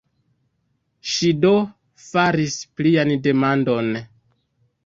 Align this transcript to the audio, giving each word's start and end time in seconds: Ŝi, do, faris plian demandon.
Ŝi, 1.09 1.29
do, 1.43 1.51
faris 2.05 2.57
plian 2.81 3.15
demandon. 3.29 3.93